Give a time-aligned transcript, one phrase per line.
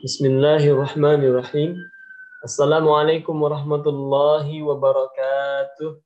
[0.00, 1.76] Bismillahirrahmanirrahim.
[2.40, 6.00] Assalamualaikum warahmatullahi wabarakatuh.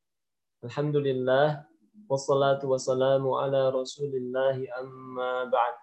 [0.67, 1.63] Alhamdulillah.
[2.11, 5.79] Wassalatu wassalamu ala rasulillahi amma ba'd.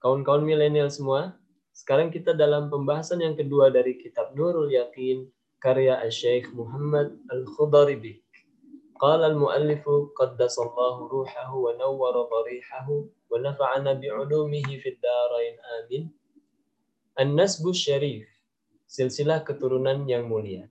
[0.00, 1.36] Kawan-kawan milenial semua,
[1.76, 5.28] sekarang kita dalam pembahasan yang kedua dari kitab Nurul Yakin,
[5.60, 8.24] karya Syekh Muhammad Al-Khudaribi.
[8.96, 16.08] Qala al-muallifu qaddasallahu ruhahu wa nawwara dharihahu wa nafa'ana bi'ulumihi fid darain amin.
[17.18, 18.30] An-Nasbu Syarif
[18.86, 20.70] silsilah keturunan yang mulia.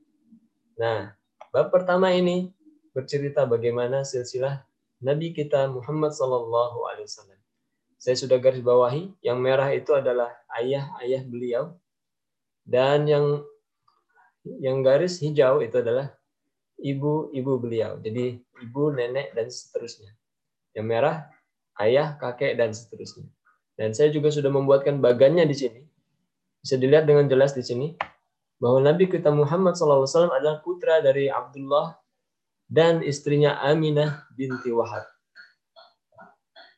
[0.80, 1.12] Nah,
[1.52, 2.50] bab pertama ini
[2.96, 4.64] bercerita bagaimana silsilah
[5.04, 7.40] Nabi kita Muhammad Sallallahu Alaihi Wasallam.
[7.98, 11.76] Saya sudah garis bawahi, yang merah itu adalah ayah-ayah beliau,
[12.66, 13.41] dan yang
[14.62, 16.16] yang garis hijau itu adalah
[16.80, 18.00] ibu-ibu beliau.
[18.00, 20.14] Jadi ibu, nenek, dan seterusnya.
[20.77, 21.18] Yang merah,
[21.82, 23.27] ayah, kakek, dan seterusnya.
[23.77, 25.82] Dan saya juga sudah membuatkan bagannya di sini.
[26.62, 27.94] Bisa dilihat dengan jelas di sini
[28.58, 31.94] bahwa Nabi kita Muhammad SAW adalah putra dari Abdullah
[32.68, 35.05] dan istrinya Aminah binti Wahab.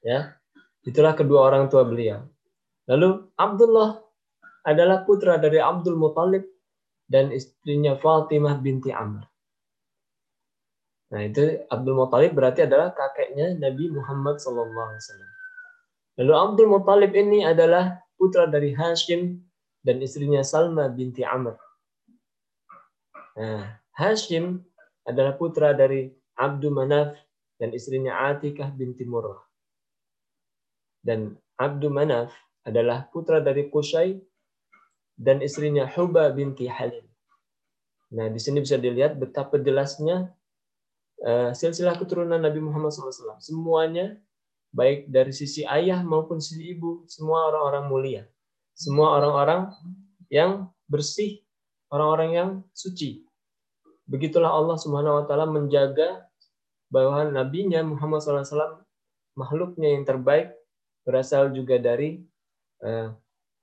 [0.05, 0.39] Ya,
[0.85, 2.23] itulah kedua orang tua beliau.
[2.87, 3.99] Lalu Abdullah
[4.63, 6.45] adalah putra dari Abdul Muthalib
[7.09, 9.25] dan istrinya Fatimah binti Amr.
[11.09, 14.77] Nah, itu Abdul Muthalib berarti adalah kakeknya Nabi Muhammad SAW.
[16.21, 19.41] Lalu Abdul Muthalib ini adalah putra dari Hashim
[19.83, 21.55] dan istrinya Salma binti Amr.
[23.39, 24.59] Nah, Hashim
[25.07, 27.15] adalah putra dari Abdul Manaf
[27.59, 29.39] dan istrinya Atikah binti Murrah.
[30.99, 32.31] Dan Abdul Manaf
[32.67, 34.19] adalah putra dari Qusay
[35.15, 37.03] dan istrinya Huba binti Halim.
[38.15, 40.31] Nah, di sini bisa dilihat betapa jelasnya
[41.21, 43.37] uh, silsilah keturunan Nabi Muhammad SAW.
[43.37, 44.17] Semuanya,
[44.73, 48.23] baik dari sisi ayah maupun sisi ibu, semua orang-orang mulia.
[48.79, 49.75] Semua orang-orang
[50.31, 51.43] yang bersih,
[51.91, 53.27] orang-orang yang suci.
[54.07, 56.23] Begitulah Allah Subhanahu wa taala menjaga
[56.87, 58.79] bahwa nabinya Muhammad SAW
[59.35, 60.55] makhluknya yang terbaik
[61.03, 62.23] berasal juga dari
[62.81, 63.11] uh,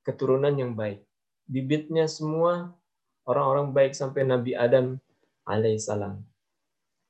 [0.04, 1.00] keturunan yang baik.
[1.48, 2.76] Bibitnya semua
[3.24, 5.00] orang-orang baik sampai Nabi Adam
[5.48, 6.20] alaihissalam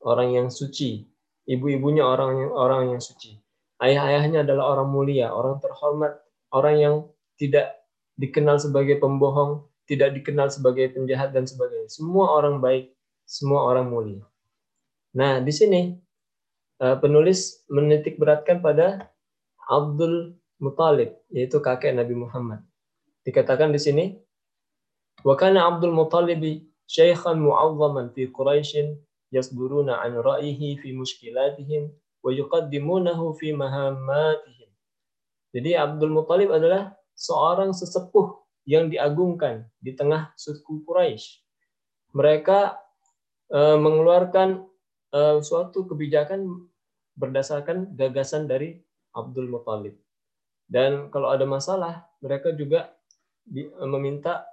[0.07, 1.03] orang yang suci.
[1.47, 3.39] Ibu-ibunya orang yang orang yang suci.
[3.83, 6.17] Ayah-ayahnya adalah orang mulia, orang terhormat,
[6.51, 6.95] orang yang
[7.39, 7.76] tidak
[8.17, 11.89] dikenal sebagai pembohong, tidak dikenal sebagai penjahat dan sebagainya.
[11.89, 12.91] Semua orang baik,
[13.29, 14.25] semua orang mulia.
[15.17, 15.95] Nah, di sini
[16.83, 19.09] eh, penulis menitik beratkan pada
[19.69, 22.65] Abdul Muthalib, yaitu kakek Nabi Muhammad.
[23.25, 24.05] Dikatakan di sini,
[25.23, 26.41] wa kana Abdul Muthalib
[26.87, 28.97] syaikhan mu'azzaman fi Quraisy
[29.35, 31.91] yasduruna an ra'yihi fi mushkilatihim
[32.23, 34.71] wa yuqaddimunahu fi mahammatihim.
[35.51, 38.37] Jadi Abdul Muthalib adalah seorang sesepuh
[38.69, 41.41] yang diagungkan di tengah suku Quraisy.
[42.13, 42.77] Mereka
[43.49, 44.63] e, mengeluarkan
[45.11, 46.45] e, suatu kebijakan
[47.17, 48.77] berdasarkan gagasan dari
[49.17, 49.97] Abdul Muthalib.
[50.67, 52.93] Dan kalau ada masalah, mereka juga
[53.41, 54.45] di, e, meminta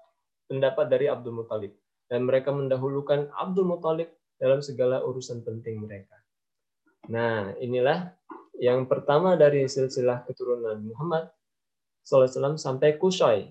[0.47, 1.73] pendapat dari Abdul Muthalib.
[2.07, 4.07] Dan mereka mendahulukan Abdul Muthalib
[4.37, 6.15] dalam segala urusan penting mereka.
[7.09, 8.13] Nah, inilah
[8.61, 11.27] yang pertama dari silsilah keturunan Muhammad
[12.03, 13.49] SAW sampai Kusai.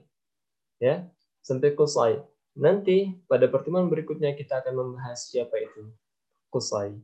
[0.79, 1.09] Ya,
[1.41, 2.21] sampai Kusai.
[2.53, 5.89] Nanti pada pertemuan berikutnya kita akan membahas siapa itu
[6.53, 6.95] Kusai.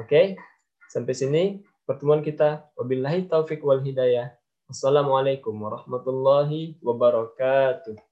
[0.00, 0.40] Oke,
[0.88, 1.44] sampai sini
[1.84, 2.66] pertemuan kita.
[2.80, 4.32] Wabillahi taufik wal hidayah.
[4.70, 8.09] Wassalamualaikum warahmatullahi wabarakatuh.